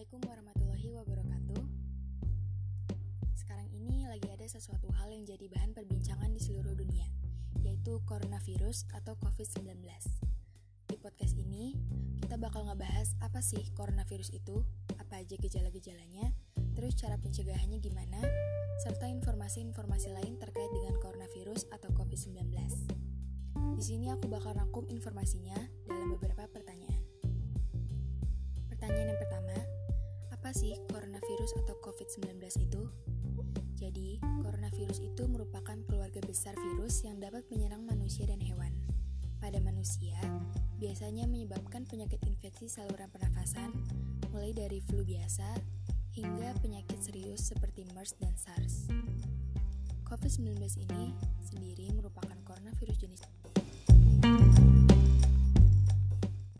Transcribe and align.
Assalamualaikum 0.00 0.32
warahmatullahi 0.32 0.88
wabarakatuh. 0.96 1.62
Sekarang 3.36 3.68
ini 3.68 4.08
lagi 4.08 4.32
ada 4.32 4.48
sesuatu 4.48 4.88
hal 4.96 5.12
yang 5.12 5.28
jadi 5.28 5.44
bahan 5.52 5.76
perbincangan 5.76 6.32
di 6.32 6.40
seluruh 6.40 6.72
dunia, 6.72 7.04
yaitu 7.60 8.00
coronavirus 8.08 8.88
atau 8.96 9.20
COVID-19. 9.20 9.76
Di 10.88 10.96
podcast 10.96 11.36
ini, 11.36 11.76
kita 12.16 12.40
bakal 12.40 12.64
ngebahas 12.72 13.12
apa 13.20 13.44
sih 13.44 13.60
coronavirus 13.76 14.32
itu, 14.32 14.64
apa 14.96 15.20
aja 15.20 15.36
gejala-gejalanya, 15.36 16.32
terus 16.72 16.96
cara 16.96 17.20
pencegahannya 17.20 17.84
gimana, 17.84 18.24
serta 18.80 19.04
informasi-informasi 19.04 20.16
lain 20.16 20.40
terkait 20.40 20.72
dengan 20.80 20.96
coronavirus 20.96 21.68
atau 21.76 21.92
COVID-19. 21.92 22.48
Di 23.76 23.84
sini 23.84 24.08
aku 24.08 24.32
bakal 24.32 24.56
rangkum 24.56 24.88
informasinya 24.88 25.60
apa 30.50 30.66
sih 30.66 30.74
coronavirus 30.90 31.62
atau 31.62 31.78
COVID-19 31.78 32.42
itu? 32.58 32.82
Jadi, 33.78 34.18
coronavirus 34.42 34.98
itu 34.98 35.22
merupakan 35.30 35.78
keluarga 35.86 36.18
besar 36.26 36.58
virus 36.58 37.06
yang 37.06 37.22
dapat 37.22 37.46
menyerang 37.54 37.86
manusia 37.86 38.26
dan 38.26 38.42
hewan. 38.42 38.74
Pada 39.38 39.62
manusia, 39.62 40.18
biasanya 40.82 41.30
menyebabkan 41.30 41.86
penyakit 41.86 42.18
infeksi 42.26 42.66
saluran 42.66 43.06
pernafasan, 43.14 43.70
mulai 44.34 44.50
dari 44.50 44.82
flu 44.82 45.06
biasa 45.06 45.54
hingga 46.18 46.50
penyakit 46.58 46.98
serius 46.98 47.46
seperti 47.54 47.86
MERS 47.94 48.18
dan 48.18 48.34
SARS. 48.34 48.90
COVID-19 50.02 50.66
ini 50.82 51.14
sendiri 51.46 51.69